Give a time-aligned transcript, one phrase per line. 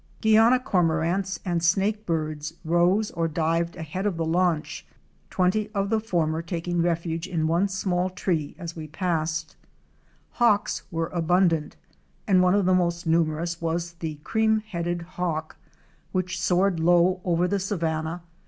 [0.19, 4.83] Guiana Cormorants"" and Snakebirds® rose or dived ahead of the launch,
[5.29, 9.55] twenty of the former taking refuge in one small tree as we passed.
[10.31, 11.75] Hawks were abundant
[12.27, 15.57] and one of the most numerous was the Cream headed Hawk,
[16.13, 18.21] which soared low over the sa THE LIFE OF THE ABARY SAVANNAS.